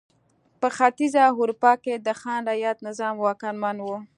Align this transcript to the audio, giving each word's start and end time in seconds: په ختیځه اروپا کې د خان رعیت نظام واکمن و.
په 0.59 0.67
ختیځه 0.75 1.23
اروپا 1.39 1.73
کې 1.83 1.93
د 2.05 2.07
خان 2.19 2.41
رعیت 2.49 2.77
نظام 2.87 3.15
واکمن 3.23 3.77
و. 3.81 3.87